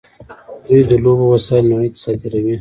دوی 0.67 0.81
د 0.89 0.91
لوبو 1.03 1.25
وسایل 1.33 1.65
نړۍ 1.73 1.89
ته 1.93 1.99
صادروي. 2.03 2.55